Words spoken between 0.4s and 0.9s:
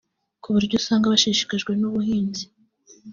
ku buryo